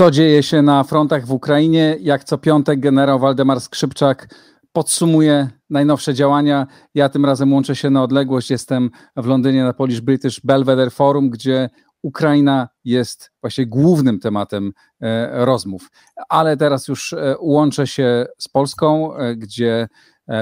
[0.00, 1.96] co dzieje się na frontach w Ukrainie.
[2.00, 4.34] Jak co piątek generał Waldemar Skrzypczak
[4.72, 6.66] podsumuje najnowsze działania.
[6.94, 8.50] Ja tym razem łączę się na odległość.
[8.50, 11.70] Jestem w Londynie na Polish British Belvedere Forum, gdzie
[12.02, 15.90] Ukraina jest właśnie głównym tematem e, rozmów.
[16.28, 19.88] Ale teraz już e, łączę się z Polską, e, gdzie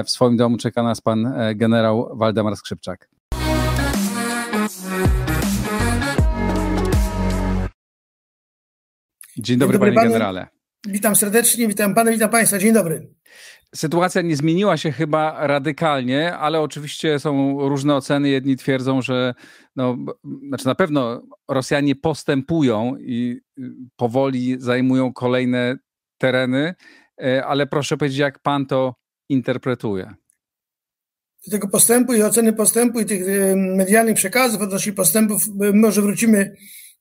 [0.05, 3.08] w swoim domu czeka nas pan generał Waldemar Skrzypczak.
[9.41, 10.47] Dzień dobry, Dzień dobry panie generale.
[10.87, 12.59] Witam serdecznie, witam pana, witam państwa.
[12.59, 13.13] Dzień dobry.
[13.75, 18.29] Sytuacja nie zmieniła się chyba radykalnie, ale oczywiście są różne oceny.
[18.29, 19.33] Jedni twierdzą, że
[19.75, 19.97] no,
[20.47, 25.77] znaczy na pewno Rosjanie postępują i y, powoli zajmują kolejne
[26.17, 26.73] tereny,
[27.23, 28.95] e, ale proszę powiedzieć, jak pan to
[29.29, 30.13] interpretuje?
[31.45, 36.01] Do tego postępu i oceny postępu i tych y, medialnych przekazów odnośnie postępów y, może
[36.01, 36.55] wrócimy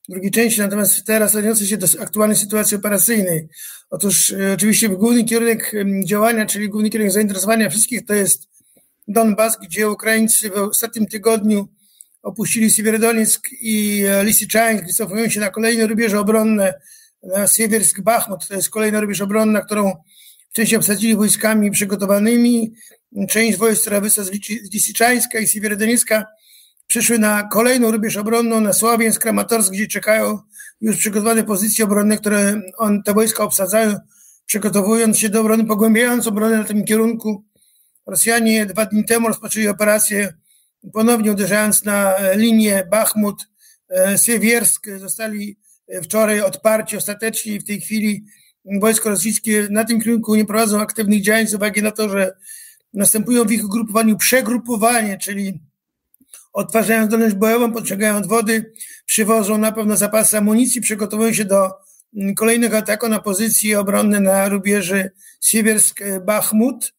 [0.08, 3.48] drugiej części, natomiast teraz odniosę się do aktualnej sytuacji operacyjnej.
[3.90, 5.72] Otóż e, oczywiście główny kierunek
[6.04, 8.48] działania, czyli główny kierunek zainteresowania wszystkich to jest
[9.08, 11.68] Donbas, gdzie Ukraińcy w ostatnim tygodniu
[12.22, 16.74] opuścili Siewierodoniec i e, Lisiczańsk, wycofują się na kolejne rubieże obronne,
[17.22, 19.92] na Siewiersk Bachmut, to jest kolejna rubież obronna, którą
[20.50, 22.74] wcześniej obsadzili wojskami przygotowanymi.
[23.28, 24.30] Część wojsk, która wysła z
[24.72, 26.26] Lisiczańska i Siewierodoniecka
[26.88, 30.38] przyszły na kolejną rubież obronną, na Sławiańsk, Kramatorsk, gdzie czekają
[30.80, 33.96] już przygotowane pozycje obronne, które on, te wojska obsadzają,
[34.46, 37.44] przygotowując się do obrony, pogłębiając obronę na tym kierunku.
[38.06, 40.34] Rosjanie dwa dni temu rozpoczęli operację,
[40.92, 43.48] ponownie uderzając na linię Bachmut,
[43.90, 44.86] e, Siewiersk.
[44.98, 45.58] Zostali
[46.02, 48.24] wczoraj odparci ostatecznie i w tej chwili
[48.80, 52.36] wojsko rosyjskie na tym kierunku nie prowadzą aktywnych działań z uwagi na to, że
[52.94, 55.60] następują w ich grupowaniu przegrupowanie, czyli
[56.52, 58.72] odtwarzają zdolność bojową, podciągają wody,
[59.06, 61.70] przywożą na pewno zapasy amunicji, przygotowują się do
[62.16, 65.10] mm, kolejnego ataku na pozycje obronne na rubieży
[65.44, 66.92] Siewiersk-Bachmut.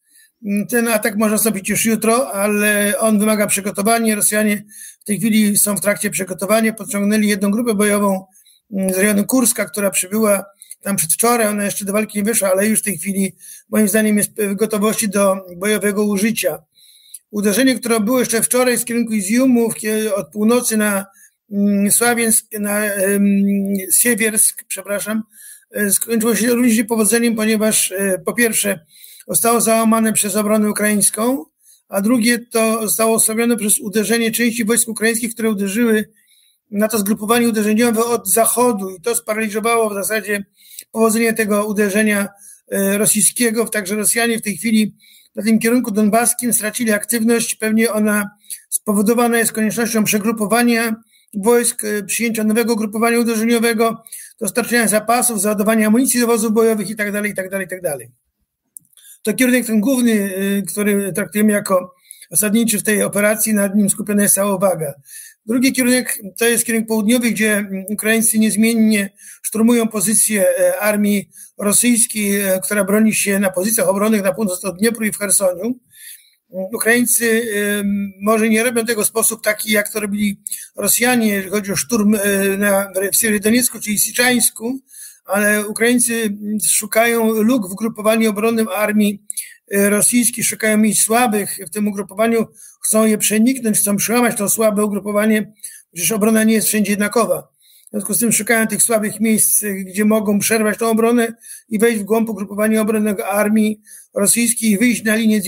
[0.46, 4.14] Mm, ten atak można zrobić już jutro, ale on wymaga przygotowania.
[4.14, 4.64] Rosjanie
[5.00, 6.72] w tej chwili są w trakcie przygotowania.
[6.72, 8.26] Podciągnęli jedną grupę bojową
[8.72, 10.44] mm, z rejonu Kurska, która przybyła
[10.82, 11.46] tam przedwczoraj.
[11.46, 13.36] Ona jeszcze do walki nie wyszła, ale już w tej chwili
[13.70, 16.58] moim zdaniem jest w gotowości do bojowego użycia.
[17.30, 19.74] Uderzenie, które było jeszcze wczoraj z kierunku Izjumów,
[20.14, 21.06] od północy na
[21.50, 22.82] mm, Sławiensk, na
[23.92, 25.22] Siewiersk, przepraszam,
[25.70, 28.86] e, skończyło się również niepowodzeniem, ponieważ e, po pierwsze
[29.28, 31.44] zostało załamane przez obronę ukraińską,
[31.88, 36.10] a drugie to zostało osłabione przez uderzenie części wojsk ukraińskich, które uderzyły
[36.70, 40.44] na to zgrupowanie uderzeniowe od zachodu i to sparaliżowało w zasadzie
[40.92, 42.28] powodzenie tego uderzenia
[42.72, 43.68] e, rosyjskiego.
[43.68, 44.94] Także Rosjanie w tej chwili
[45.40, 47.54] na tym kierunku donbaskim stracili aktywność.
[47.54, 48.30] Pewnie ona
[48.68, 50.96] spowodowana jest koniecznością przegrupowania
[51.34, 54.02] wojsk, e, przyjęcia nowego grupowania uderzeniowego,
[54.40, 57.98] dostarczenia zapasów, załadowania amunicji do wozów bojowych itd., itd., itd.
[59.22, 61.94] To kierunek ten główny, e, który traktujemy jako
[62.30, 64.94] zasadniczy w tej operacji, nad nim skupiona jest cała uwaga.
[65.50, 69.10] Drugi kierunek to jest kierunek południowy, gdzie Ukraińcy niezmiennie
[69.42, 71.28] szturmują pozycje e, armii
[71.58, 75.78] rosyjskiej, e, która broni się na pozycjach obronnych na północ od Dniepru i w Chersoniu.
[76.50, 77.82] Ukraińcy e,
[78.22, 80.40] może nie robią tego w sposób taki, jak to robili
[80.76, 82.16] Rosjanie, jeżeli chodzi o szturm
[82.58, 83.40] na, w Syrii
[83.82, 84.80] czyli Siczańsku,
[85.24, 86.36] ale Ukraińcy
[86.68, 89.22] szukają luk w grupowaniu obronnym armii
[89.72, 92.46] rosyjskiej, szukają miejsc słabych w tym ugrupowaniu,
[92.84, 95.52] chcą je przeniknąć, chcą przełamać to słabe ugrupowanie,
[95.92, 97.48] przecież obrona nie jest wszędzie jednakowa.
[97.86, 101.32] W związku z tym szukają tych słabych miejsc, gdzie mogą przerwać tą obronę
[101.68, 103.80] i wejść w głąb ugrupowania obronnego armii
[104.14, 105.40] rosyjskiej, wyjść na linię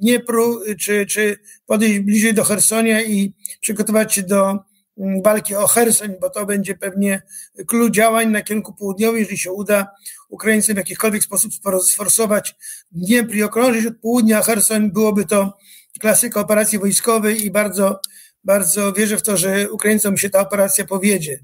[0.00, 4.58] Dniepru, czy, czy podejść bliżej do Hersonia i przygotować się do
[4.98, 7.22] mm, walki o Hersoń, bo to będzie pewnie
[7.66, 9.86] klucz działań na kierunku południowym, jeżeli się uda
[10.28, 11.52] Ukraińcom w jakikolwiek sposób
[11.84, 12.54] sforsować
[12.92, 15.58] Dniepr i okrążyć od południa Hersoń, byłoby to
[16.00, 18.00] klasyka operacji wojskowej i bardzo,
[18.44, 21.38] bardzo wierzę w to, że Ukraińcom się ta operacja powiedzie.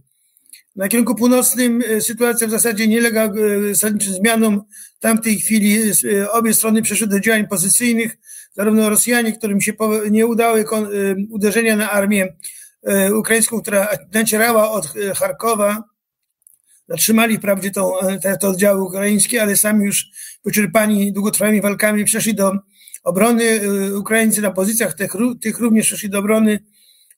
[0.77, 4.63] Na kierunku północnym e, sytuacja w zasadzie nie lega e, zasadniczym zmianom.
[5.01, 8.17] Tam w tej chwili e, obie strony przeszły do działań pozycyjnych.
[8.53, 9.73] Zarówno Rosjanie, którym się
[10.11, 10.65] nie udały
[11.31, 12.37] uderzenia na armię
[13.15, 15.85] ukraińską, która nacierała od Charkowa,
[16.89, 17.93] zatrzymali wprawdzie tą,
[18.23, 20.07] te, te oddziały ukraińskie, ale sami już
[20.45, 22.53] wyczerpani długotrwałymi walkami przeszli do
[23.07, 23.61] obrony.
[23.99, 26.59] Ukraińcy na pozycjach tych, tych również przeszli do obrony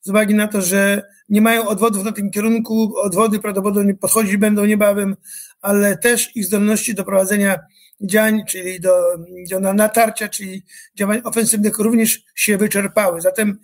[0.03, 4.65] z uwagi na to, że nie mają odwodów na tym kierunku, odwody prawdopodobnie podchodzić będą
[4.65, 5.17] niebawem,
[5.61, 7.59] ale też ich zdolności do prowadzenia
[8.01, 9.03] działań, czyli do,
[9.51, 10.63] do natarcia, czyli
[10.95, 13.21] działań ofensywnych również się wyczerpały.
[13.21, 13.59] Zatem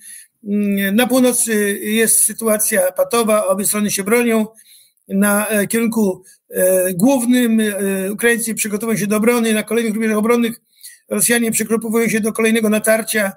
[0.44, 4.46] mm, na północy jest sytuacja patowa, obie strony się bronią.
[5.08, 6.24] na kierunku
[6.94, 7.62] głównym.
[8.12, 10.60] Ukraińcy przygotowują się do obrony, na kolejnych rubieżach obronnych
[11.08, 13.32] Rosjanie przygrupowują się do kolejnego natarcia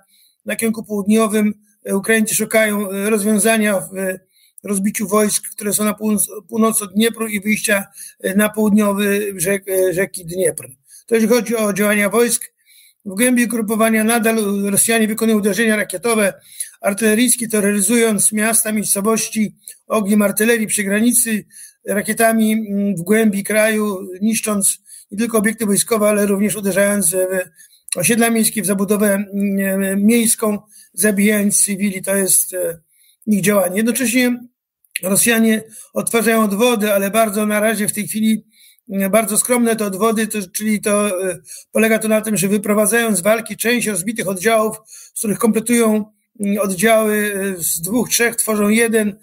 [0.46, 1.54] na kierunku południowym.
[1.94, 3.80] Ukraińcy szukają rozwiązania
[4.64, 5.96] w rozbiciu wojsk, które są na
[6.50, 7.86] północ od Dniepru i wyjścia
[8.36, 10.68] na południowy brzeg rzeki Dniepr.
[11.06, 12.54] To jeśli chodzi o działania wojsk,
[13.06, 14.36] w głębi grupowania nadal
[14.70, 16.34] Rosjanie wykonują uderzenia rakietowe,
[16.82, 19.56] artyleryjskie, terroryzując miasta, miejscowości
[19.88, 21.46] ogniem artylerii przy granicy,
[21.88, 24.80] rakietami mm, w głębi kraju, niszcząc
[25.12, 27.16] nie tylko obiekty wojskowe, ale również uderzając
[27.94, 30.60] w osiedla miejskie, w zabudowę mm, miejską,
[30.94, 32.02] zabijając cywili.
[32.02, 32.80] To jest e,
[33.28, 33.78] ich działanie.
[33.78, 34.40] Jednocześnie
[35.04, 35.64] Rosjanie
[35.94, 38.46] odtwarzają odwody, ale bardzo na razie w tej chwili
[39.10, 41.38] bardzo skromne te odwody, to, czyli to e,
[41.72, 44.78] polega to na tym, że wyprowadzają z walki część rozbitych oddziałów,
[45.14, 46.06] z których kompletują
[46.40, 49.20] mm, oddziały e, z dwóch, trzech, tworzą jeden,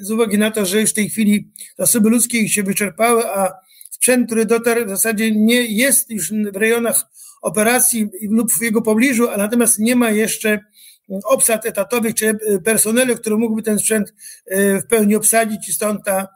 [0.00, 3.52] z uwagi na to, że już w tej chwili zasoby ludzkie ich się wyczerpały, a
[3.96, 7.06] sprzęt, który dotarł w zasadzie nie jest już w rejonach
[7.42, 10.60] operacji lub w jego pobliżu, a natomiast nie ma jeszcze
[11.24, 14.14] obsad etatowych czy e, personelu, który mógłby ten sprzęt
[14.50, 16.28] w pełni obsadzić i stąd ta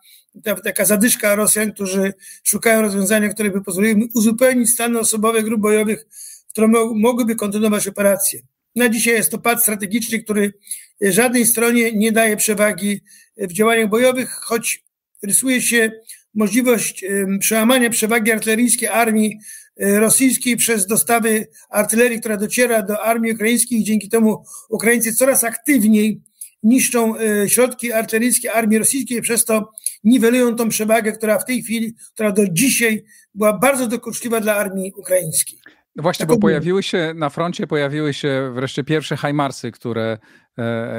[0.44, 2.14] ta, taka zadyszka Rosjan, którzy
[2.44, 6.06] szukają rozwiązania, które by pozwoliły uzupełnić stany osobowe grup bojowych,
[6.48, 8.40] które mogłyby kontynuować operacje.
[8.76, 10.52] Na dzisiaj jest to pad strategiczny, który
[11.00, 13.00] żadnej stronie nie daje przewagi
[13.36, 14.84] w działaniach bojowych, choć
[15.22, 15.92] rysuje się
[16.34, 17.04] możliwość
[17.38, 19.38] przełamania przewagi artyleryjskiej armii
[19.80, 25.44] e, rosyjskiej przez dostawy artylerii, która dociera do armii ukraińskiej i dzięki temu Ukraińcy coraz
[25.44, 26.22] aktywniej
[26.62, 29.70] niszczą e, środki artyleryjskie armii rosyjskiej, przez to
[30.04, 33.04] niwelują tą przewagę, która w tej chwili, która do dzisiaj
[33.34, 35.58] była bardzo dokuczliwa dla armii ukraińskiej.
[35.96, 40.18] No właśnie, tak bo pojawiły się na froncie, pojawiły się wreszcie pierwsze hajmarsy, które,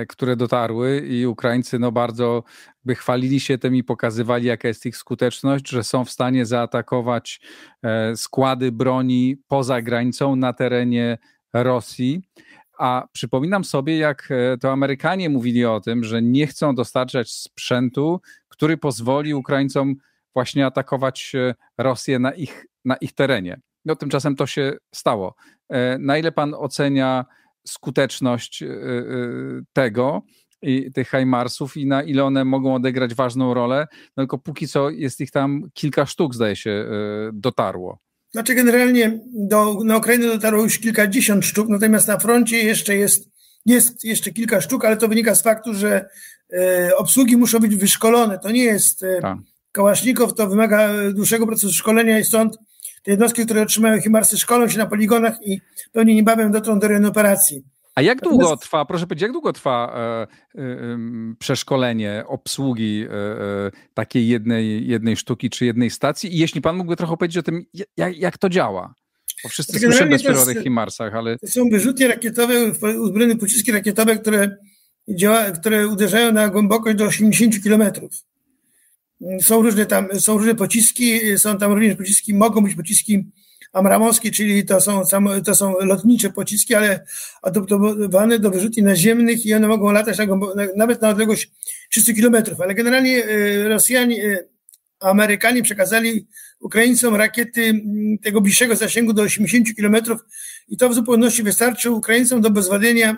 [0.07, 2.43] które dotarły i Ukraińcy no bardzo
[2.85, 7.41] by chwalili się tym i pokazywali, jaka jest ich skuteczność, że są w stanie zaatakować
[7.83, 11.17] e, składy broni poza granicą na terenie
[11.53, 12.21] Rosji.
[12.79, 18.21] A przypominam sobie, jak e, to Amerykanie mówili o tym, że nie chcą dostarczać sprzętu,
[18.47, 19.95] który pozwoli Ukraińcom
[20.33, 23.61] właśnie atakować e, Rosję na ich, na ich terenie.
[23.85, 25.35] No tymczasem to się stało.
[25.69, 27.25] E, na ile pan ocenia
[27.67, 28.63] skuteczność
[29.73, 30.21] tego
[30.61, 33.87] i tych Heimarsów i na ile one mogą odegrać ważną rolę?
[34.17, 36.85] No tylko póki co jest ich tam kilka sztuk, zdaje się,
[37.33, 37.99] dotarło.
[38.31, 43.29] Znaczy generalnie do, na Ukrainę dotarło już kilkadziesiąt sztuk, natomiast na froncie jeszcze jest,
[43.65, 46.05] jest jeszcze kilka sztuk, ale to wynika z faktu, że
[46.53, 48.39] e, obsługi muszą być wyszkolone.
[48.39, 49.37] To nie jest e, tak.
[49.71, 52.57] Kałasznikow, to wymaga dłuższego procesu szkolenia i stąd
[53.03, 55.61] te jednostki, które otrzymają Himarsy szkolą się na poligonach i
[55.91, 57.63] pewnie niebawem dotrą do rejonu operacji.
[57.95, 60.67] A jak długo trwa, proszę powiedzieć, jak długo trwa e, e,
[61.39, 66.35] przeszkolenie obsługi e, e, takiej jednej, jednej sztuki czy jednej stacji?
[66.35, 67.65] I jeśli pan mógłby trochę powiedzieć o tym,
[67.97, 68.93] jak, jak to działa?
[69.43, 71.37] Bo wszyscy słyszymy dopiero o tych Himarsach, ale...
[71.37, 72.53] To są wyrzutnie rakietowe,
[72.99, 74.57] uzbrojone pociski rakietowe, które,
[75.09, 78.11] działa, które uderzają na głębokość do 80 kilometrów.
[79.41, 83.25] Są różne tam, są różne pociski, są tam również pociski, mogą być pociski
[83.73, 85.01] Amramowskie, czyli to są,
[85.45, 87.05] to są lotnicze pociski, ale
[87.41, 90.25] adoptowane do wyrzutni naziemnych i one mogą latać na,
[90.75, 91.51] nawet na odległość
[91.89, 92.61] 300 kilometrów.
[92.61, 94.43] Ale generalnie e, Rosjanie, e,
[94.99, 96.27] Amerykanie przekazali
[96.59, 97.81] Ukraińcom rakiety
[98.23, 100.21] tego bliższego zasięgu do 80 kilometrów
[100.67, 103.17] i to w zupełności wystarczy Ukraińcom do bezwładnienia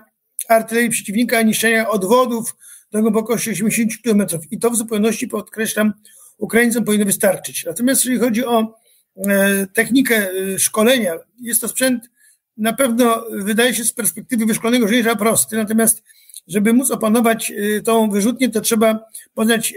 [0.49, 2.55] artylerii przeciwnika, niszczenia odwodów
[2.93, 4.51] do głębokości 80 kilometrów.
[4.51, 5.93] I to w zupełności, podkreślam,
[6.37, 7.65] Ukraińcom powinno wystarczyć.
[7.65, 8.83] Natomiast jeżeli chodzi o
[9.17, 11.13] E, technikę e, szkolenia.
[11.41, 12.09] Jest to sprzęt
[12.57, 16.03] na pewno wydaje się z perspektywy wyszkolonego żołnierza prosty, natomiast
[16.47, 19.73] żeby móc opanować e, tą wyrzutnię, to trzeba poznać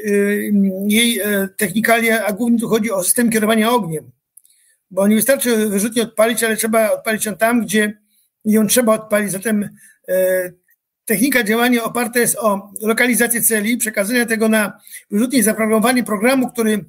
[0.87, 1.20] jej
[1.56, 4.11] technikalia, a głównie tu chodzi o system kierowania ogniem.
[4.90, 7.99] Bo nie wystarczy wyrzutnię odpalić, ale trzeba odpalić ją tam, gdzie
[8.44, 9.32] ją trzeba odpalić.
[9.32, 9.68] Zatem
[11.06, 16.84] technika działania oparta jest o lokalizację celi, przekazanie tego na wyrzutnię i zaprogramowanie programu, który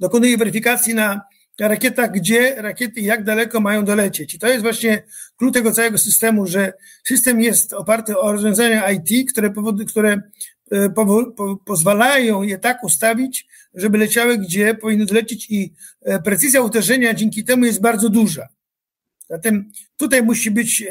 [0.00, 1.20] dokonuje weryfikacji na
[1.60, 4.34] rakietach, gdzie rakiety jak daleko mają dolecieć.
[4.34, 5.02] I to jest właśnie
[5.36, 6.72] klucz tego całego systemu, że
[7.04, 10.20] system jest oparty o rozwiązania IT, które, powody, które
[10.70, 11.34] e, po,
[11.64, 15.72] pozwalają je tak ustawić, żeby leciały, gdzie powinny dolecieć i
[16.02, 18.48] e, precyzja uderzenia dzięki temu jest bardzo duża.
[19.30, 20.84] Zatem tutaj musi być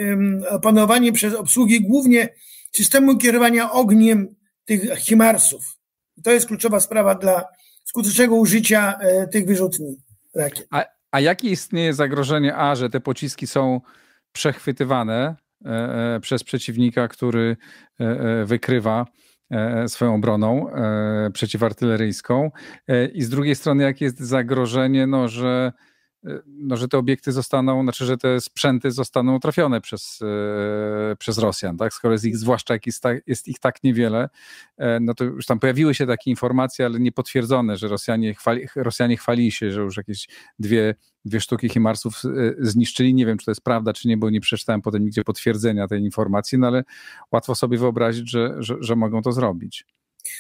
[0.50, 2.30] opanowanie przez obsługi głównie
[2.72, 5.78] systemu kierowania ogniem tych Himarsów.
[6.18, 7.44] I to jest kluczowa sprawa dla
[7.86, 9.96] skutecznego użycia e, tych wyrzutni.
[10.72, 13.82] A, a jakie istnieje zagrożenie A, że te pociski są
[14.32, 15.70] przechwytywane e,
[16.16, 17.58] e, przez przeciwnika, który
[18.46, 19.06] wykrywa
[19.88, 20.68] swoją obroną
[21.34, 22.52] przeciwartyleryjską
[23.14, 25.72] i z drugiej strony jakie jest zagrożenie, no, że
[26.46, 30.20] no, że te obiekty zostaną, znaczy, że te sprzęty zostaną trafione przez,
[31.12, 31.94] e, przez Rosjan, tak?
[31.94, 34.30] Skoro jest ich, zwłaszcza jak jest, jest, ich tak niewiele,
[34.78, 39.18] e, no to już tam pojawiły się takie informacje, ale niepotwierdzone, że Rosjanie, chwali, Rosjanie
[39.18, 40.28] chwalili się, że już jakieś
[40.60, 40.96] dwie,
[41.26, 43.14] dwie sztuki Himarsów e, zniszczyli.
[43.14, 46.02] Nie wiem, czy to jest prawda, czy nie, bo nie przeczytałem potem nigdzie potwierdzenia tej
[46.02, 46.84] informacji, no ale
[47.32, 49.86] łatwo sobie wyobrazić, że, że, że mogą to zrobić.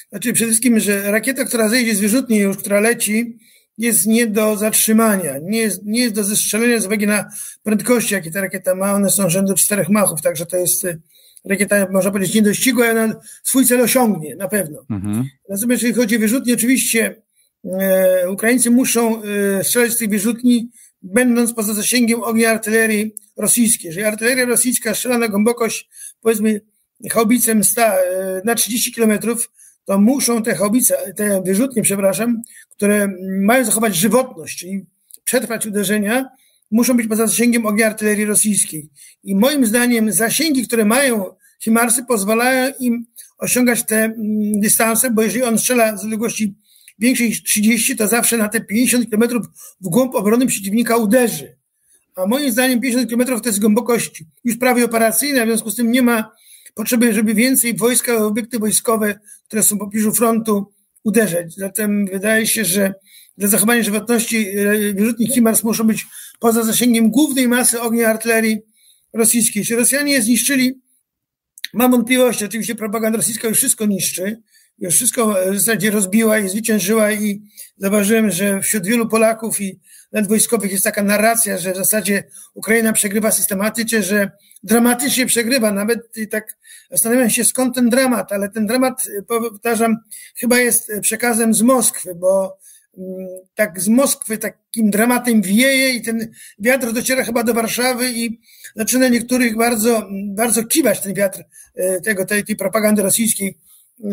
[0.09, 3.37] Znaczy przede wszystkim, że rakieta, która zejdzie z wyrzutni już, która leci,
[3.79, 7.29] jest nie do zatrzymania, nie jest, nie jest do zestrzelenia z uwagi na
[7.63, 8.93] prędkości, jakie ta rakieta ma.
[8.93, 11.01] One są rzędu czterech machów, także to jest y,
[11.45, 14.85] rakieta, można powiedzieć, niedościgła i ona swój cel osiągnie, na pewno.
[14.89, 15.25] Mhm.
[15.49, 17.21] Natomiast jeżeli chodzi o wyrzutnie, oczywiście
[17.65, 20.69] e, Ukraińcy muszą e, strzelać z tych wyrzutni,
[21.01, 23.87] będąc poza zasięgiem ognia artylerii rosyjskiej.
[23.87, 25.89] Jeżeli artyleria rosyjska strzela na głębokość,
[26.21, 26.61] powiedzmy,
[27.11, 29.49] haubicem sta, e, na 30 kilometrów,
[29.85, 32.41] to muszą te haubice, te wyrzutnie, przepraszam,
[32.79, 34.85] które mają zachować żywotność, czyli
[35.23, 36.25] przetrwać uderzenia,
[36.71, 38.89] muszą być poza zasięgiem ognia artylerii rosyjskiej.
[39.23, 41.25] I moim zdaniem zasięgi, które mają
[41.59, 43.05] Himarsy, pozwalają im
[43.37, 44.15] osiągać te mm,
[44.59, 46.55] dystanse, bo jeżeli on strzela z odległości
[46.99, 49.43] większej niż 30, to zawsze na te 50 km
[49.81, 51.57] w głąb obrony przeciwnika uderzy.
[52.15, 55.91] A moim zdaniem 50 km to jest głębokość już prawie operacyjna, w związku z tym
[55.91, 56.31] nie ma
[56.75, 61.55] potrzeby, żeby więcej wojska, obiekty wojskowe, które są w pobliżu frontu, uderzać.
[61.55, 62.93] Zatem wydaje się, że
[63.37, 66.05] dla zachowania żywotności e, wyrzutni HIMARS muszą być
[66.39, 68.59] poza zasięgiem głównej masy ognia artylerii
[69.13, 69.65] rosyjskiej.
[69.65, 70.81] Czy Rosjanie je zniszczyli?
[71.73, 72.45] Mam wątpliwości.
[72.45, 74.41] Oczywiście propaganda rosyjska już wszystko niszczy.
[74.79, 77.41] Już wszystko w zasadzie rozbiła i zwyciężyła i
[77.77, 79.79] zauważyłem, że wśród wielu Polaków i
[80.11, 84.31] nawet wojskowych jest taka narracja, że w zasadzie Ukraina przegrywa systematycznie, że
[84.63, 85.71] dramatycznie przegrywa.
[85.71, 85.99] Nawet
[86.31, 86.57] tak
[86.91, 89.97] zastanawiam się, skąd ten dramat, ale ten dramat, powtarzam,
[90.35, 92.57] chyba jest przekazem z Moskwy, bo
[92.97, 98.39] mm, tak z Moskwy takim dramatem wieje i ten wiatr dociera chyba do Warszawy i
[98.75, 101.43] zaczyna niektórych bardzo, bardzo kiwać ten wiatr
[101.75, 103.57] e, tego, tej, tej propagandy rosyjskiej,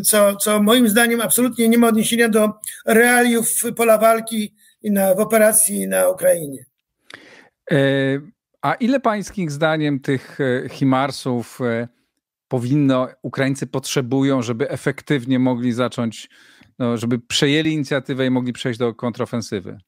[0.05, 2.53] co, co moim zdaniem absolutnie nie ma odniesienia do
[2.87, 6.65] realiów pola walki i na, w operacji na Ukrainie.
[7.71, 7.76] E,
[8.63, 11.89] a ile pańskim zdaniem tych e, Himarsów e,
[12.49, 16.29] powinno, Ukraińcy potrzebują, żeby efektywnie mogli zacząć,
[16.79, 19.79] no, żeby przejęli inicjatywę i mogli przejść do kontrofensywy?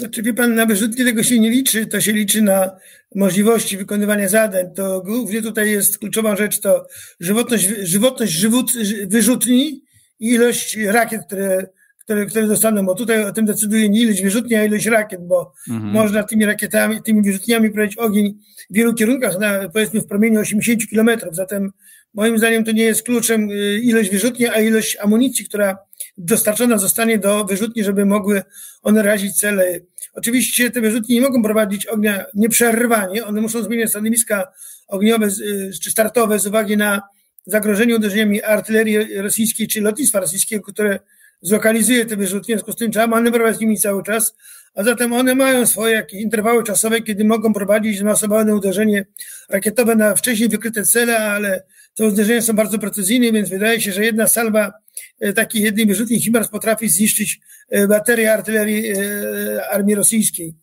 [0.00, 2.70] Znaczy, wie pan, na wyrzutnie tego się nie liczy, to się liczy na
[3.14, 4.74] możliwości wykonywania zadań.
[4.74, 6.86] To głównie tutaj jest kluczowa rzecz, to
[7.20, 8.72] żywotność, żywotność żywot,
[9.06, 9.82] wyrzutni
[10.20, 11.66] i ilość rakiet, które
[12.10, 15.52] które, które dostaną, bo tutaj o tym decyduje nie ilość wyrzutni, a ilość rakiet, bo
[15.70, 15.92] mhm.
[15.92, 18.38] można tymi rakietami, tymi wyrzutniami prowadzić ogień
[18.70, 21.36] w wielu kierunkach, na, powiedzmy w promieniu 80 kilometrów.
[21.36, 21.72] Zatem
[22.14, 25.78] moim zdaniem to nie jest kluczem y, ilość wyrzutni, a ilość amunicji, która
[26.18, 28.42] dostarczona zostanie do wyrzutni, żeby mogły
[28.82, 29.80] one razić cele.
[30.14, 34.52] Oczywiście te wyrzutnie nie mogą prowadzić ognia nieprzerwanie, one muszą zmieniać stanowiska
[34.88, 37.02] ogniowe y, czy startowe z uwagi na
[37.46, 40.98] zagrożenie uderzeniami artylerii rosyjskiej czy lotnictwa rosyjskiego, które
[41.42, 44.34] zlokalizuje te wyrzutnie, w związku z tym trzeba manewrować z nimi cały czas,
[44.74, 49.06] a zatem one mają swoje jakieś interwały czasowe, kiedy mogą prowadzić zmasowane uderzenie
[49.48, 51.62] rakietowe na wcześniej wykryte cele, ale
[51.94, 54.72] te uderzenia są bardzo precyzyjne, więc wydaje się, że jedna salwa
[55.20, 60.54] e, takich jednej wyrzutni HIMARS potrafi zniszczyć e, baterię artylerii e, armii rosyjskiej.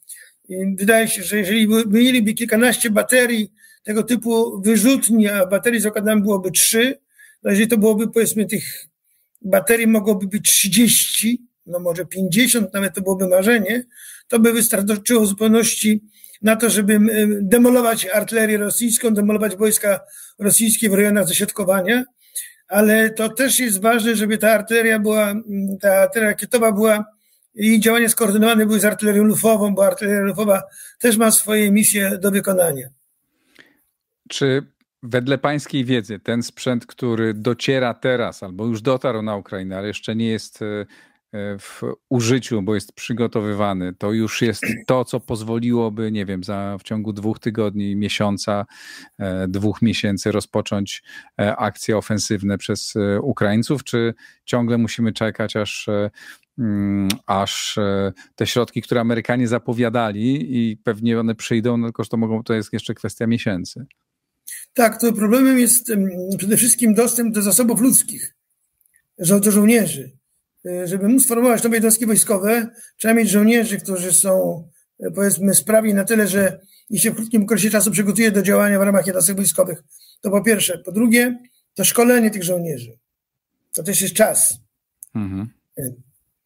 [0.79, 3.53] Wydaje się, że jeżeli mieliby kilkanaście baterii
[3.83, 6.99] tego typu wyrzutni, a baterii zakładam byłoby trzy,
[7.43, 8.87] to jeżeli to byłoby powiedzmy tych
[9.41, 13.83] baterii mogłoby być 30, no może 50, nawet to byłoby marzenie,
[14.27, 16.03] to by wystarczyło w zupełności
[16.41, 16.99] na to, żeby
[17.41, 19.99] demolować artylerię rosyjską, demolować wojska
[20.39, 22.03] rosyjskie w rejonach zasiedkowania,
[22.67, 25.33] ale to też jest ważne, żeby ta artyleria była,
[25.81, 27.05] ta artyleria rakietowa była
[27.55, 30.63] i działania skoordynowane były z artylerią lufową, bo artyleria lufowa
[30.99, 32.89] też ma swoje misje do wykonania.
[34.29, 34.63] Czy
[35.03, 40.15] Wedle pańskiej wiedzy, ten sprzęt, który dociera teraz albo już dotarł na Ukrainę, ale jeszcze
[40.15, 40.65] nie jest e,
[41.31, 46.77] e, w użyciu, bo jest przygotowywany, to już jest to, co pozwoliłoby, nie wiem, za,
[46.79, 48.65] w ciągu dwóch tygodni, miesiąca,
[49.17, 51.03] e, dwóch miesięcy rozpocząć
[51.37, 54.13] akcje ofensywne przez Ukraińców, czy
[54.45, 55.89] ciągle musimy czekać, aż
[56.59, 57.79] mm, aż
[58.35, 62.53] te środki, które Amerykanie zapowiadali i pewnie one przyjdą, no tylko że to mogą, to
[62.53, 63.85] jest jeszcze kwestia miesięcy.
[64.77, 65.91] Tak, to problemem jest
[66.37, 68.35] przede wszystkim dostęp do zasobów ludzkich,
[69.17, 70.11] do żołnierzy.
[70.65, 72.67] E, żeby móc formować nowe jednostki wojskowe,
[72.97, 74.63] trzeba mieć żołnierzy, którzy są,
[74.99, 78.79] e, powiedzmy, sprawni na tyle, że ich się w krótkim okresie czasu przygotuje do działania
[78.79, 79.83] w ramach jednostek wojskowych.
[80.21, 80.77] To po pierwsze.
[80.77, 81.39] Po drugie,
[81.73, 82.97] to szkolenie tych żołnierzy.
[83.73, 84.57] To też jest czas.
[85.15, 85.49] Mhm.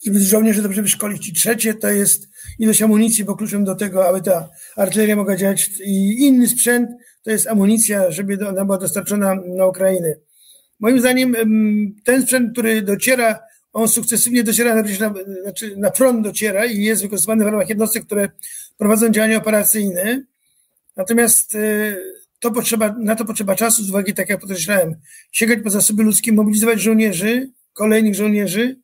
[0.06, 1.30] Żeby żołnierzy dobrze wyszkolić.
[1.30, 2.28] I trzecie to jest
[2.60, 6.90] ilość amunicji, bo kluczem do tego, aby ta artyleria mogła działać i inny sprzęt,
[7.24, 10.16] to jest amunicja, żeby ona była dostarczona na Ukrainę.
[10.80, 11.36] Moim zdaniem
[12.04, 13.40] ten sprzęt, który dociera,
[13.74, 14.84] on sukcesywnie dociera na,
[15.44, 18.30] znaczy na front dociera i jest wykorzystywany w ramach jednostek, które
[18.78, 20.24] prowadzą działania operacyjne.
[20.98, 21.60] Natomiast e,
[22.40, 24.96] to potrzeba, na to potrzeba czasu, z uwagi, tak jak podkreślałem,
[25.32, 28.80] sięgać po zasoby ludzkie, mobilizować żołnierzy, kolejnych żołnierzy,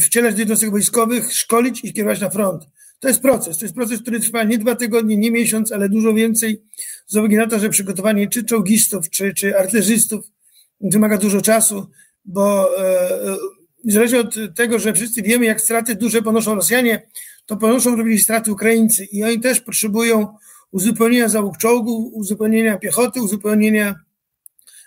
[0.00, 2.64] wcielać do jednostek wojskowych, szkolić i kierować na front.
[3.04, 3.58] To jest proces.
[3.58, 6.62] To jest proces, który trwa nie dwa tygodnie, nie miesiąc, ale dużo więcej,
[7.06, 10.26] z uwagi na to, że przygotowanie czy czołgistów, czy, czy artylerzystów
[10.80, 11.90] wymaga dużo czasu,
[12.24, 13.36] bo e,
[13.84, 17.02] niezależnie od tego, że wszyscy wiemy, jak straty duże ponoszą Rosjanie,
[17.46, 20.36] to ponoszą również straty Ukraińcy i oni też potrzebują
[20.70, 23.94] uzupełnienia załóg czołgów, uzupełnienia piechoty, uzupełnienia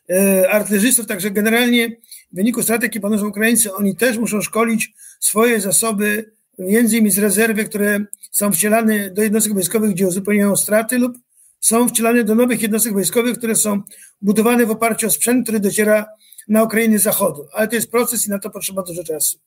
[0.09, 1.89] e, artylerzystów, także generalnie
[2.31, 7.17] w wyniku strat, jakie ponoszą Ukraińcy, oni też muszą szkolić swoje zasoby, między innymi z
[7.17, 7.99] rezerwy, które
[8.31, 11.17] są wcielane do jednostek wojskowych, gdzie uzupełniają straty lub
[11.59, 13.81] są wcielane do nowych jednostek wojskowych, które są
[14.21, 16.05] budowane w oparciu o sprzęt, który dociera
[16.47, 17.47] na Ukrainę z zachodu.
[17.53, 19.39] Ale to jest proces i na to potrzeba dużo czasu.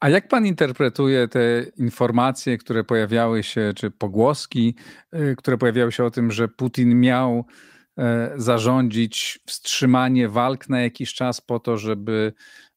[0.00, 4.74] A jak pan interpretuje te informacje, które pojawiały się, czy pogłoski,
[5.14, 7.44] y, które pojawiały się o tym, że Putin miał
[7.98, 12.32] e, zarządzić wstrzymanie walk na jakiś czas po to, żeby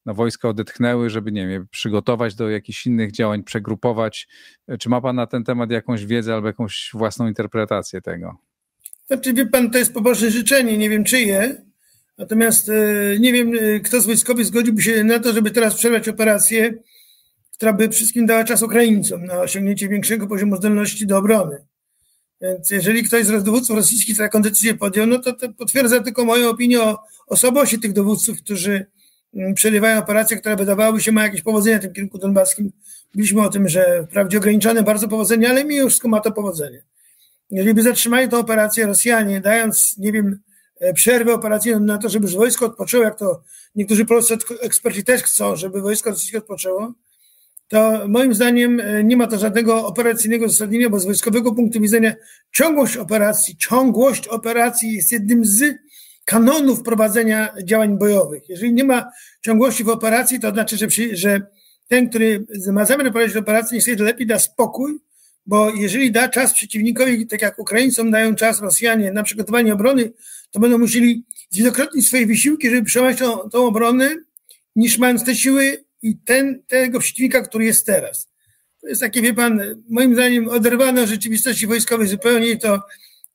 [0.05, 4.27] no, wojska odetchnęły, żeby nie wiem, przygotować do jakichś innych działań, przegrupować.
[4.79, 8.37] Czy ma Pan na ten temat jakąś wiedzę albo jakąś własną interpretację tego?
[9.07, 11.65] Znaczy, wie Pan, to jest pobożne życzenie, nie wiem czyje,
[12.17, 12.73] natomiast e,
[13.19, 16.73] nie wiem, e, kto z wojskowych zgodziłby się na to, żeby teraz przerwać operację,
[17.53, 21.57] która by wszystkim dała czas Ukraińcom na osiągnięcie większego poziomu zdolności do obrony.
[22.41, 26.49] Więc jeżeli ktoś z dowódców rosyjskich taką decyzję podjął, no to, to potwierdza tylko moją
[26.49, 28.85] opinię o osobowości tych dowódców, którzy
[29.55, 32.71] przerywają operacje, które wydawały się ma jakieś powodzenie w tym kierunku donbaskim.
[33.13, 36.83] Mówiliśmy o tym, że wprawdzie ograniczone bardzo powodzenie, ale mimo wszystko ma to powodzenie.
[37.51, 40.39] Jeżeli by zatrzymali tę operację Rosjanie, dając, nie wiem,
[40.79, 43.41] e, przerwę operacyjną na to, żeby wojsko odpoczęło, jak to
[43.75, 46.93] niektórzy polscy eksperci też chcą, żeby wojsko rosyjskie odpoczęło,
[47.67, 52.15] to moim zdaniem e, nie ma to żadnego operacyjnego uzasadnienia, bo z wojskowego punktu widzenia
[52.51, 55.75] ciągłość operacji, ciągłość operacji jest jednym z
[56.29, 58.49] kanonów prowadzenia działań bojowych.
[58.49, 59.11] Jeżeli nie ma
[59.41, 61.41] ciągłości w operacji, to znaczy, że, przy, że
[61.87, 64.99] ten, który ma zamiar prowadzić operację, niech sobie lepiej da spokój,
[65.45, 70.11] bo jeżeli da czas przeciwnikowi, tak jak Ukraińcom dają czas Rosjanie na przygotowanie obrony,
[70.51, 74.15] to będą musieli zwielokrotnić swoje wysiłki, żeby przełamać tą, tą obronę,
[74.75, 78.27] niż mając te siły i ten, tego przeciwnika, który jest teraz.
[78.81, 82.81] To jest takie, wie pan, moim zdaniem oderwane od rzeczywistości wojskowej zupełnie to,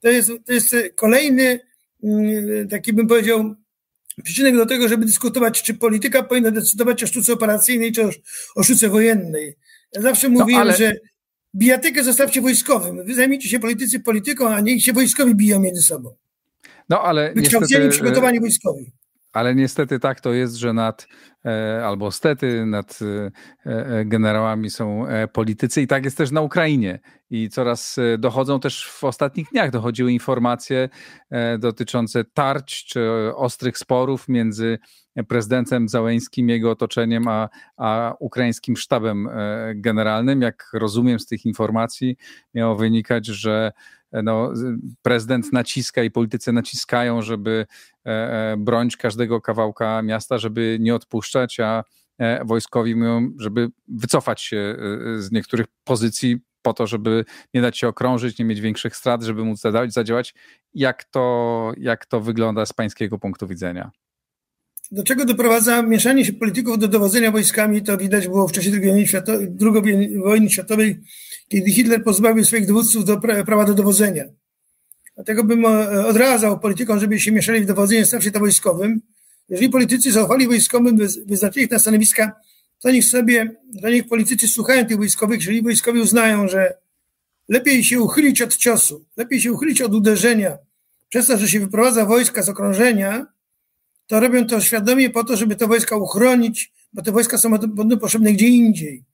[0.00, 1.60] to jest, to jest kolejny
[2.70, 3.54] taki bym powiedział,
[4.24, 8.10] przyczynek do tego, żeby dyskutować, czy polityka powinna decydować o sztuce operacyjnej, czy o,
[8.54, 9.56] o sztuce wojennej.
[9.92, 10.76] Ja zawsze no, mówiłem, ale...
[10.76, 10.96] że
[11.54, 13.04] bijatykę zostawcie wojskowym.
[13.04, 16.14] Wy zajmijcie się politycy polityką, a niech się wojskowi biją między sobą.
[16.88, 18.92] No ale Wykształceni, niestety, przygotowani wojskowi.
[19.34, 21.08] Ale niestety tak to jest, że nad,
[21.44, 23.30] e, albo stety, nad e,
[23.70, 27.00] e, generałami są politycy i tak jest też na Ukrainie.
[27.30, 30.88] I coraz dochodzą też w ostatnich dniach, dochodziły informacje
[31.58, 34.78] dotyczące tarć czy ostrych sporów między
[35.28, 39.28] prezydentem Załęskim, jego otoczeniem, a, a ukraińskim sztabem
[39.74, 40.42] generalnym.
[40.42, 42.16] Jak rozumiem z tych informacji,
[42.54, 43.72] miało wynikać, że
[44.22, 44.52] no,
[45.02, 47.66] prezydent naciska i politycy naciskają, żeby
[48.06, 51.84] e, e, bronić każdego kawałka miasta, żeby nie odpuszczać, a
[52.18, 54.76] e, wojskowi mówią, żeby wycofać się
[55.16, 57.24] z niektórych pozycji po to, żeby
[57.54, 60.34] nie dać się okrążyć, nie mieć większych strat, żeby móc zadziałać.
[60.74, 63.90] Jak to, jak to wygląda z pańskiego punktu widzenia?
[64.92, 68.70] Do czego doprowadza mieszanie się polityków do dowodzenia wojskami, to widać było w czasie
[69.60, 71.00] II wojny światowej,
[71.48, 74.24] kiedy Hitler pozbawił swoich dowódców do prawa do dowodzenia.
[75.14, 79.00] Dlatego bym e, odradzał politykom, żeby się mieszali w dowodzenie, to wojskowym.
[79.48, 82.32] Jeżeli politycy zaufali wojskowym, wyznaczyli ich na stanowiska,
[82.80, 86.74] to niech sobie, to niech politycy słuchają tych wojskowych, jeżeli wojskowi uznają, że
[87.48, 90.58] lepiej się uchylić od ciosu, lepiej się uchylić od uderzenia,
[91.08, 93.26] przez to, że się wyprowadza wojska z okrążenia,
[94.06, 97.50] to robią to świadomie po to, żeby te wojska uchronić, bo te wojska są
[98.00, 99.04] potrzebne gdzie indziej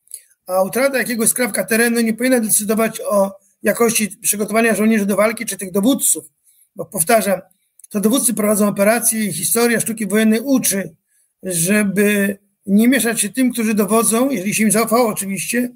[0.50, 5.56] a utrata jakiegoś skrawka terenu nie powinna decydować o jakości przygotowania żołnierzy do walki czy
[5.56, 6.30] tych dowódców.
[6.76, 7.40] Bo powtarzam,
[7.88, 10.94] to dowódcy prowadzą operacje i historia sztuki wojennej uczy,
[11.42, 15.70] żeby nie mieszać się tym, którzy dowodzą, jeżeli się im zaufało oczywiście,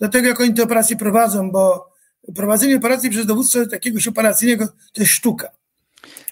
[0.00, 1.92] do tego, jak oni te operacje prowadzą, bo
[2.34, 5.48] prowadzenie operacji przez dowódcę takiego operacyjnego to jest sztuka.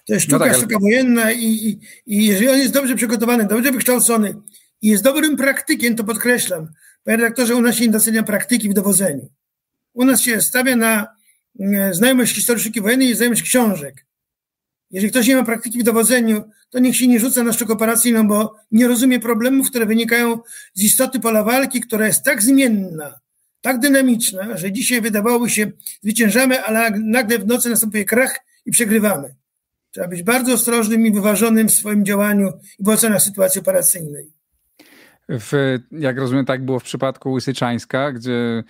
[0.07, 2.95] To jest no sztuka, no tak, sztuka wojenna i, i, i jeżeli on jest dobrze
[2.95, 4.35] przygotowany, dobrze wykształcony
[4.83, 6.69] i jest dobrym praktykiem, to podkreślam,
[7.05, 9.29] panie redaktorze, u nas się nie docenia praktyki w dowodzeniu.
[9.93, 11.07] U nas się stawia na
[11.61, 14.07] mm, znajomość historii sztuki wojennej i znajomość książek.
[14.91, 18.29] Jeżeli ktoś nie ma praktyki w dowodzeniu, to niech się nie rzuca na sztukę operacyjną,
[18.29, 20.38] bo nie rozumie problemów, które wynikają
[20.75, 23.21] z istoty pola walki, która jest tak zmienna,
[23.61, 29.35] tak dynamiczna, że dzisiaj wydawałoby się zwyciężamy, ale nagle w nocy następuje krach i przegrywamy.
[29.92, 34.33] Trzeba być bardzo ostrożnym i wyważonym w swoim działaniu i w ocenach sytuacji operacyjnej.
[35.28, 38.64] W, jak rozumiem, tak było w przypadku Łysyczańska, gdzie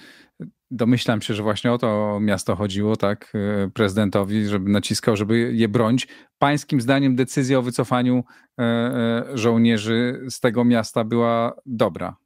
[0.70, 5.68] domyślam się, że właśnie o to miasto chodziło, tak, e, prezydentowi, żeby naciskał, żeby je
[5.68, 6.08] bronić.
[6.38, 8.24] Pańskim zdaniem decyzja o wycofaniu
[8.58, 12.16] e, e, żołnierzy z tego miasta była dobra?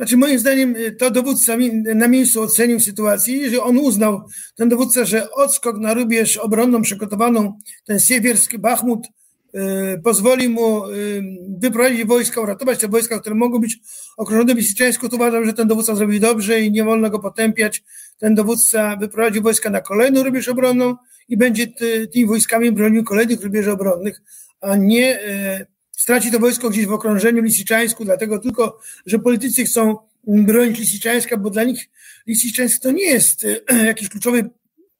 [0.00, 1.56] Znaczy moim zdaniem to dowódca
[1.94, 4.22] na miejscu ocenił sytuację, jeżeli on uznał,
[4.54, 9.06] ten dowódca, że odskok na rubież obronną przygotowaną, ten siewierski Bachmut
[9.54, 11.22] Y, pozwoli mu y,
[11.58, 13.78] wyprowadzić wojska, uratować te wojska, które mogą być
[14.16, 17.82] okrążone w Lisiczańsku, to uważam, że ten dowódca zrobił dobrze i nie wolno go potępiać.
[18.18, 20.96] Ten dowódca wyprowadzi wojska na kolejną rubież obronną
[21.28, 21.66] i będzie
[22.12, 24.22] tymi wojskami bronił kolejnych rubieży obronnych,
[24.60, 25.66] a nie y,
[26.00, 31.50] straci to wojsko gdzieś w okrążeniu Lisiczańsku, dlatego tylko, że politycy chcą bronić Lisiczańska, bo
[31.50, 31.90] dla nich
[32.26, 33.46] Lisiczańsk to nie jest
[33.92, 34.50] jakiś kluczowy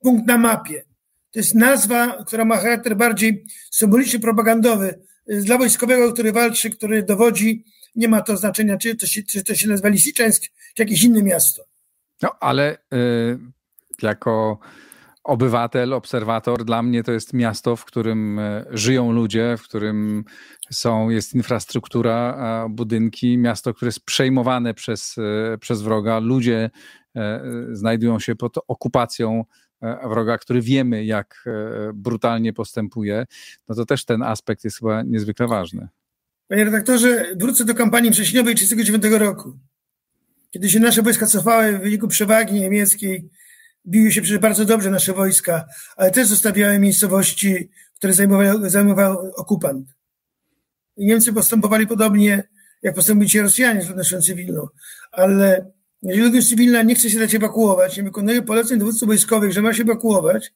[0.00, 0.84] punkt na mapie.
[1.32, 4.98] To jest nazwa, która ma charakter bardziej symboliczny, propagandowy.
[5.26, 7.64] Dla wojskowego, który walczy, który dowodzi,
[7.96, 11.22] nie ma to znaczenia, czy to się, czy to się nazywa Lisiczeńsk, czy jakieś inne
[11.22, 11.64] miasto.
[12.22, 13.38] No, ale y,
[14.02, 14.58] jako
[15.30, 20.24] obywatel, obserwator, dla mnie to jest miasto, w którym y, żyją ludzie, w którym
[20.70, 22.38] są, jest infrastruktura,
[22.70, 26.18] budynki, miasto, które jest przejmowane przez, y, przez wroga.
[26.18, 26.70] Ludzie
[27.72, 29.44] znajdują się pod okupacją
[29.82, 31.50] E, wroga, który wiemy, jak e,
[31.94, 33.26] brutalnie postępuje,
[33.68, 35.88] no to też ten aspekt jest chyba niezwykle ważny.
[36.48, 39.58] Panie redaktorze, wrócę do kampanii wrześniowej 1939 roku.
[40.50, 43.28] Kiedy się nasze wojska cofały w wyniku przewagi niemieckiej,
[43.86, 45.64] biły się przecież bardzo dobrze nasze wojska,
[45.96, 49.88] ale też zostawiały miejscowości, które zajmował, zajmował okupant.
[50.96, 52.48] I Niemcy postępowali podobnie,
[52.82, 54.68] jak postępują Rosjanie z ludnością cywilną,
[55.12, 55.70] ale
[56.02, 59.74] jeżeli ludność cywilna nie chce się dać ewakuować, nie wykonuje poleceń dowódców wojskowych, że ma
[59.74, 60.52] się ewakuować,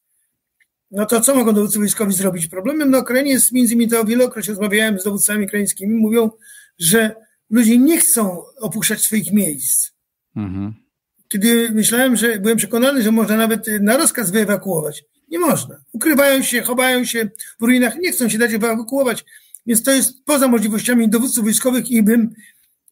[0.90, 2.46] no to co mogą dowódcy wojskowi zrobić?
[2.46, 6.30] Problemem na Ukrainie jest między innymi to, wielokrotnie rozmawiałem z dowódcami ukraińskimi, mówią,
[6.78, 7.14] że
[7.50, 9.90] ludzie nie chcą opuszczać swoich miejsc.
[10.36, 10.83] Mhm.
[11.28, 15.04] Kiedy myślałem, że byłem przekonany, że można nawet na rozkaz wyewakuować.
[15.28, 15.76] Nie można.
[15.92, 19.24] Ukrywają się, chowają się w ruinach, nie chcą się dać ewakuować.
[19.66, 22.34] Więc to jest poza możliwościami dowódców wojskowych i bym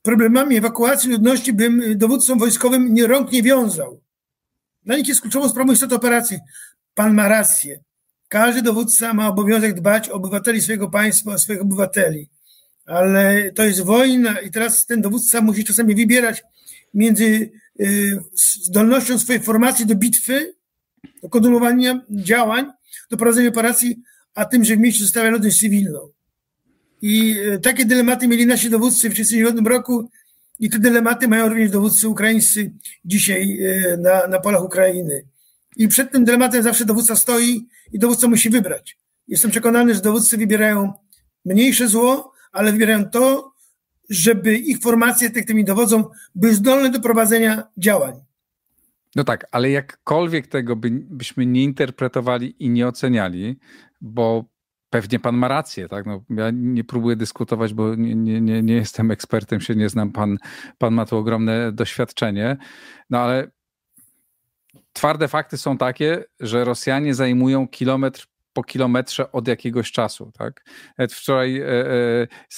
[0.03, 4.01] problemami ewakuacji ludności bym y, dowódcom wojskowym nie rąk nie wiązał.
[4.85, 6.39] Dla nich jest kluczową sprawą istota operacji.
[6.95, 7.81] Pan ma rację.
[8.29, 12.29] Każdy dowódca ma obowiązek dbać o obywateli swojego państwa, o swoich obywateli.
[12.87, 16.43] Ale to jest wojna i teraz ten dowódca musi czasami wybierać
[16.95, 17.53] między y,
[18.35, 20.55] zdolnością swojej formacji do bitwy,
[21.23, 22.67] do kontynuowania działań,
[23.11, 24.03] do prowadzenia operacji,
[24.35, 26.09] a tym, że w mieście zostawia ludność cywilną.
[27.03, 30.11] I e, takie dylematy mieli nasi dowódcy w 1939 roku
[30.61, 32.73] i te dylematy mają również dowódcy ukraińscy
[33.05, 35.25] dzisiaj e, na, na polach Ukrainy.
[35.77, 38.99] I przed tym dylematem zawsze dowódca stoi i dowódca musi wybrać.
[39.29, 40.93] Jestem przekonany, że dowódcy wybierają
[41.45, 43.52] mniejsze zło, ale wybierają to,
[44.13, 48.15] żeby ich formacje, tych, którymi dowodzą, były zdolne do prowadzenia działań.
[49.17, 53.59] No tak, ale jakkolwiek tego by, byśmy nie interpretowali i nie oceniali,
[54.01, 54.53] bo
[54.93, 56.07] Pewnie pan ma rację, tak?
[56.07, 60.13] No, ja nie próbuję dyskutować, bo nie, nie, nie jestem ekspertem, się nie znam.
[60.13, 60.39] Pan,
[60.79, 62.57] pan ma tu ogromne doświadczenie,
[63.11, 63.51] no ale
[64.93, 70.65] twarde fakty są takie, że Rosjanie zajmują kilometr po kilometrze od jakiegoś czasu, tak?
[71.11, 71.67] Wczoraj e,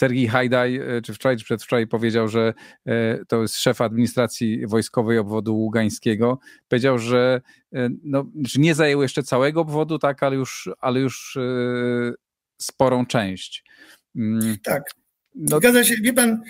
[0.02, 2.54] e, Hajdaj, e, czy wczoraj, czy przedwczoraj powiedział, że
[2.86, 7.40] e, to jest szef administracji wojskowej obwodu ługańskiego, powiedział, że
[7.74, 12.12] e, no, że nie zajął jeszcze całego obwodu, tak, ale już, ale już e,
[12.60, 13.64] sporą część.
[14.16, 14.56] Mm.
[14.62, 14.82] Tak.
[15.34, 15.56] No.
[15.56, 15.94] Zgadza się.
[16.02, 16.42] Wie pan,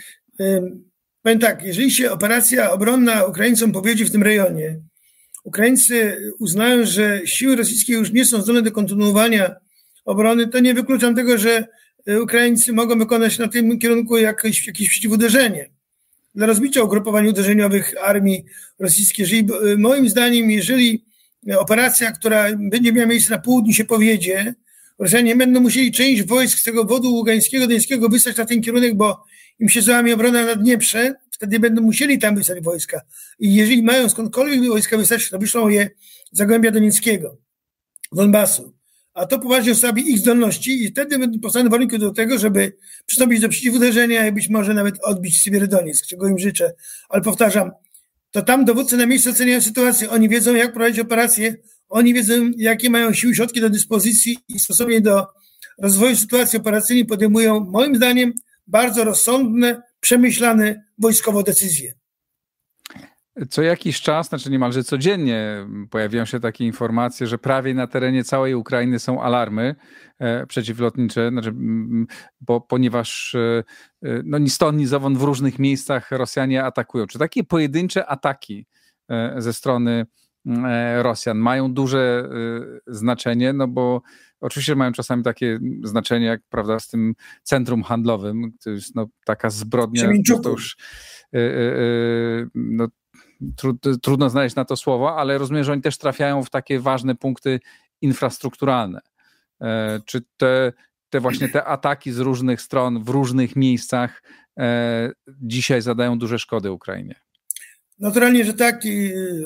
[1.23, 4.81] powiem tak, jeżeli się operacja obronna Ukraińcom powiedzie w tym rejonie,
[5.45, 9.57] Ukraińcy uznają, że siły rosyjskie już nie są zdolne do kontynuowania
[10.05, 11.67] obrony, to nie wykluczam tego, że
[12.07, 15.71] e, Ukraińcy mogą wykonać na tym kierunku jakieś, jakieś przeciwuderzenie
[16.35, 18.45] dla rozbicia ugrupowań uderzeniowych armii
[18.79, 19.23] rosyjskiej.
[19.23, 21.05] Jeżeli, e, moim zdaniem, jeżeli
[21.59, 24.55] operacja, która będzie miała miejsce na południu się powiedzie,
[24.99, 29.25] Rosjanie będą musieli część wojsk z tego wodu ługańskiego, dońskiego wysłać na ten kierunek, bo
[29.61, 33.01] im się załamie obrona na Dnieprze, wtedy będą musieli tam wysłać wojska.
[33.39, 35.91] I jeżeli mają skądkolwiek wojska wysłać, to wyszło je
[36.33, 37.39] z Zagłębia Donieckiego,
[38.13, 38.75] Donbasu.
[39.15, 43.49] a to poważnie osłabi ich zdolności i wtedy powstaną warunki do tego, żeby przystąpić do
[43.49, 46.73] przeciwuderzenia i być może nawet odbić Sybierodoniec, czego im życzę.
[47.09, 47.71] Ale powtarzam,
[48.31, 51.57] to tam dowódcy na miejscu oceniają sytuację, oni wiedzą jak prowadzić operacje,
[51.89, 55.27] oni wiedzą jakie mają siły, środki do dyspozycji i stosownie do
[55.79, 58.33] rozwoju sytuacji operacyjnej podejmują moim zdaniem
[58.67, 61.95] bardzo rozsądne, przemyślane wojskowo decyzje.
[63.51, 68.55] Co jakiś czas, znaczy niemalże codziennie, pojawiają się takie informacje, że prawie na terenie całej
[68.55, 69.75] Ukrainy są alarmy
[70.19, 71.55] e, przeciwlotnicze, znaczy,
[72.41, 73.65] bo, ponieważ e,
[74.03, 77.07] e, no, ni stąd, ni zowąd w różnych miejscach Rosjanie atakują.
[77.07, 78.67] Czy takie pojedyncze ataki
[79.37, 80.07] ze strony
[81.03, 82.29] Rosjan mają duże
[82.87, 83.53] e, znaczenie?
[83.53, 84.03] No bo
[84.41, 89.51] oczywiście mają czasami takie znaczenie, jak prawda, z tym centrum handlowym, to jest no, taka
[89.51, 90.77] zbrodnia, no to już
[92.55, 92.89] no,
[94.03, 97.61] trudno znaleźć na to słowo, ale rozumiem, że oni też trafiają w takie ważne punkty
[98.01, 99.01] infrastrukturalne.
[99.61, 100.73] E, czy te,
[101.11, 104.23] te właśnie te ataki z różnych stron, w różnych miejscach
[104.59, 107.24] e, dzisiaj zadają duże szkody Ukrainie?
[107.99, 108.83] Naturalnie, że tak.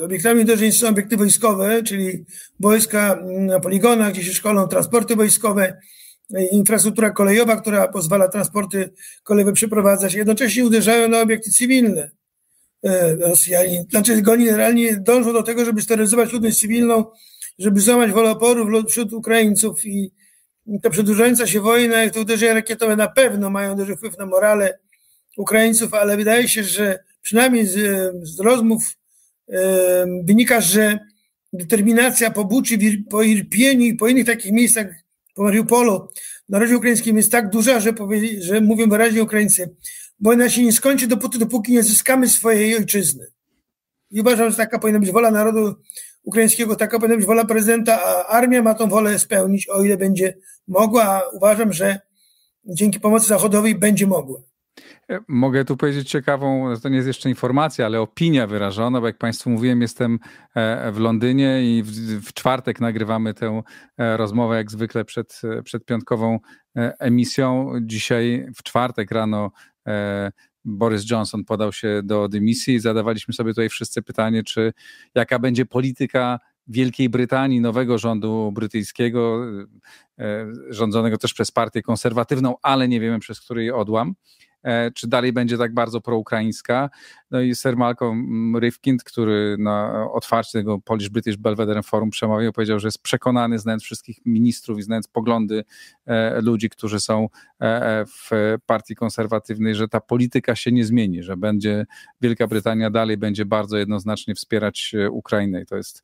[0.01, 2.25] Obiektami uderzeń są obiekty wojskowe, czyli
[2.59, 5.77] wojska na poligonach, gdzie się szkolą transporty wojskowe,
[6.51, 8.89] infrastruktura kolejowa, która pozwala transporty
[9.23, 10.13] kolejowe przeprowadzać.
[10.13, 12.11] Jednocześnie uderzają na obiekty cywilne.
[12.83, 13.85] E, Rosjanie.
[13.89, 17.05] Znaczy oni generalnie dążą do tego, żeby sterylizować ludność cywilną,
[17.59, 20.11] żeby złamać wolę oporu wśród Ukraińców i
[20.81, 24.79] ta przedłużająca się wojna i te uderzenia rakietowe na pewno mają duży wpływ na morale
[25.37, 27.75] Ukraińców, ale wydaje się, że przynajmniej z,
[28.23, 28.95] z rozmów
[30.23, 30.99] wynika, że
[31.53, 32.77] determinacja po Buczy,
[33.09, 34.87] po Irpieniu i po innych takich miejscach,
[35.35, 36.07] po Mariupolu,
[36.47, 39.75] w narodzie ukraińskim jest tak duża, że, powie, że mówią wyraźnie Ukraińcy,
[40.19, 43.27] wojna się nie skończy dopóty, dopóki nie zyskamy swojej ojczyzny.
[44.11, 45.75] I uważam, że taka powinna być wola narodu
[46.23, 50.37] ukraińskiego, taka powinna być wola prezydenta, a armia ma tą wolę spełnić, o ile będzie
[50.67, 51.99] mogła, a uważam, że
[52.65, 54.41] dzięki pomocy zachodowej będzie mogła.
[55.27, 59.49] Mogę tu powiedzieć ciekawą, to nie jest jeszcze informacja, ale opinia wyrażona, bo jak Państwu
[59.49, 60.19] mówiłem, jestem
[60.55, 63.61] e, w Londynie i w, czwartek nagrywamy tę
[63.97, 66.39] e, rozmowę, jak zwykle przed, przed piątkową
[66.75, 67.71] e, emisją.
[67.81, 69.51] Dzisiaj w czwartek rano
[70.65, 74.73] Boris Johnson podał się do dymisji i zadawaliśmy sobie tutaj wszyscy pytanie, czy
[75.15, 79.45] jaka będzie polityka Wielkiej Brytanii, nowego rządu brytyjskiego,
[80.69, 84.15] rządzonego też przez partię konserwatywną, ale nie wiemy przez który odłam.
[84.63, 86.89] E, czy dalej będzie tak bardzo proukraińska.
[87.31, 92.79] No i Sir Malcolm Rifkind, który na otwarcie tego Polish British Belvedere Forum przemawiał, powiedział,
[92.79, 95.63] że jest przekonany, znając wszystkich ministrów i znając poglądy
[96.05, 97.27] e, ludzi, którzy są
[97.61, 98.29] e, w
[98.65, 101.85] partii konserwatywnej, że ta polityka się nie zmieni, że będzie
[102.21, 106.03] Wielka Brytania dalej będzie bardzo jednoznacznie wspierać Ukrainę i to jest,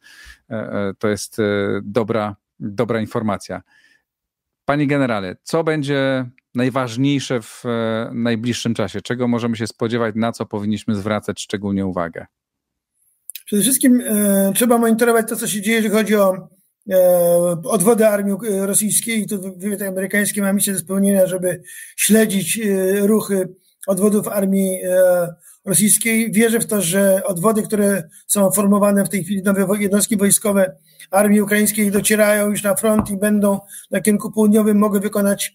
[1.00, 1.38] to jest
[1.84, 3.62] dobra, dobra informacja.
[4.66, 9.02] Panie generale, co będzie najważniejsze w e, najbliższym czasie?
[9.02, 12.26] Czego możemy się spodziewać, na co powinniśmy zwracać szczególnie uwagę?
[13.46, 16.50] Przede wszystkim e, trzeba monitorować to, co się dzieje, jeżeli chodzi o
[16.90, 16.98] e,
[17.64, 21.62] odwody armii rosyjskiej i tu wywiad amerykański ma misję do spełnienia, żeby
[21.96, 23.56] śledzić e, ruchy
[23.88, 25.28] odwodów armii e,
[25.66, 26.32] rosyjskiej.
[26.32, 30.76] Wierzę w to, że odwody, które są formowane w tej chwili, nowe jednostki wojskowe
[31.12, 33.60] armii ukraińskiej docierają już na front i będą
[33.92, 35.54] na kierunku południowym mogły wykonać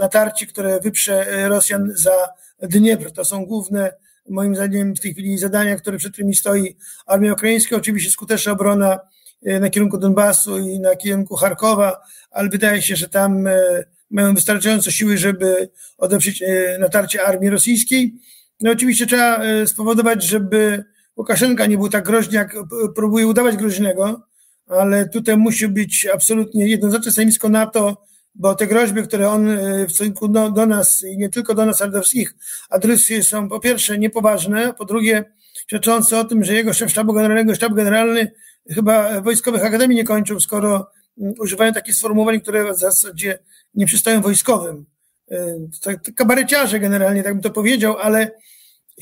[0.00, 2.28] natarcie, które wyprze Rosjan za
[2.62, 3.10] Dniepr.
[3.12, 3.92] To są główne,
[4.28, 7.76] moim zdaniem, w tej chwili zadania, które przed którymi stoi armia ukraińska.
[7.76, 8.98] Oczywiście skuteczna obrona
[9.44, 14.34] e, na kierunku Donbasu i na kierunku Charkowa, ale wydaje się, że tam e, mają
[14.34, 18.14] wystarczająco siły, żeby odeprzeć e, natarcie armii rosyjskiej.
[18.60, 20.84] No oczywiście trzeba spowodować, żeby
[21.16, 22.56] Łukaszenka nie był tak groźny, jak
[22.94, 24.22] próbuje udawać groźnego,
[24.66, 28.07] ale tutaj musi być absolutnie jednoznaczne stanowisko NATO,
[28.38, 31.66] bo te groźby, które on e, w stosunku do, do nas i nie tylko do
[31.66, 32.34] nas, ale do wszystkich
[32.70, 35.24] adresuje są po pierwsze niepoważne, po drugie
[35.66, 38.32] świadczące o tym, że jego szef sztabu generalnego, sztab generalny
[38.70, 43.38] chyba wojskowych akademii nie kończył, skoro mm, używają takich sformułowań, które w zasadzie
[43.74, 44.86] nie przystają wojskowym.
[45.30, 48.30] E, tak, kabareciarze generalnie, tak bym to powiedział, ale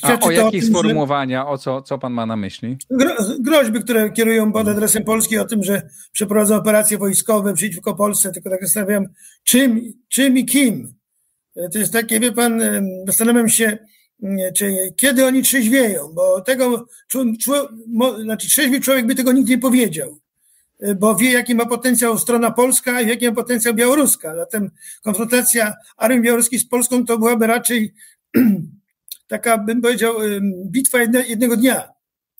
[0.02, 1.46] a o jakie sformułowania, że...
[1.46, 2.78] o co, co pan ma na myśli?
[2.90, 8.32] Gro, groźby, które kierują pod adresem Polski o tym, że przeprowadzą operacje wojskowe przeciwko Polsce,
[8.32, 9.06] tylko tak zastanawiam,
[9.44, 10.94] czym, czym i kim.
[11.72, 12.62] To jest takie, wie pan,
[13.06, 13.78] zastanawiam się,
[14.54, 16.86] czy kiedy oni trzeźwieją, bo tego,
[18.22, 20.20] znaczy trzeźwy człowiek by tego nigdy nie powiedział,
[20.96, 24.36] bo wie, jaki ma potencjał strona polska i jaki ma potencjał białoruska.
[24.36, 24.70] Zatem
[25.02, 27.94] konfrontacja armii białoruskiej z Polską to byłaby raczej
[29.26, 30.14] taka, bym powiedział,
[30.66, 31.88] bitwa jedne, jednego dnia.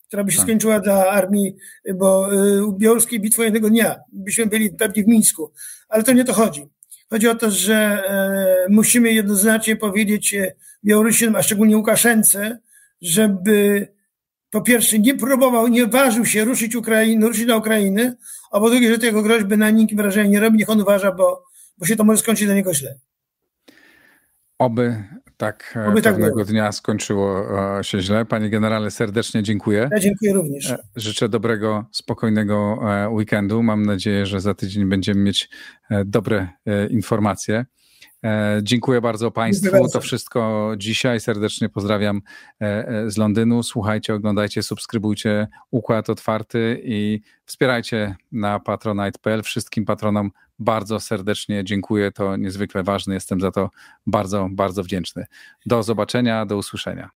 [0.07, 0.45] która by się tak.
[0.45, 1.55] skończyła dla armii,
[1.95, 3.95] bo y, białoruskiej bitwą jednego dnia.
[4.11, 5.51] Byśmy byli pewnie w Mińsku.
[5.89, 6.67] Ale to nie to chodzi.
[7.09, 10.35] Chodzi o to, że e, musimy jednoznacznie powiedzieć
[10.85, 12.59] Białorusinom, a szczególnie Łukaszence,
[13.01, 13.87] żeby
[14.49, 18.15] po pierwsze nie próbował, nie ważył się ruszyć, Ukrainy, ruszyć na Ukrainę,
[18.51, 21.43] a po drugie, że tego groźby na nikim wrażenia nie robi, niech on uważa, bo,
[21.77, 22.99] bo się to może skończyć dla niego źle.
[24.59, 25.03] Oby
[25.37, 27.45] tak e, Oby tak pewnego tak dnia skończyło
[27.79, 28.25] e, się źle.
[28.25, 29.89] Panie generale, serdecznie dziękuję.
[29.91, 30.71] Ja dziękuję również.
[30.71, 32.79] E, życzę dobrego, spokojnego
[33.11, 33.63] weekendu.
[33.63, 35.49] Mam nadzieję, że za tydzień będziemy mieć
[36.05, 36.47] dobre
[36.89, 37.65] informacje.
[38.63, 39.89] Dziękuję bardzo Państwu.
[39.93, 41.19] To wszystko dzisiaj.
[41.19, 42.21] Serdecznie pozdrawiam
[43.07, 43.63] z Londynu.
[43.63, 49.43] Słuchajcie, oglądajcie, subskrybujcie Układ Otwarty i wspierajcie na patronite.pl.
[49.43, 52.11] Wszystkim patronom bardzo serdecznie dziękuję.
[52.11, 53.13] To niezwykle ważne.
[53.13, 53.69] Jestem za to
[54.07, 55.25] bardzo, bardzo wdzięczny.
[55.65, 57.16] Do zobaczenia, do usłyszenia.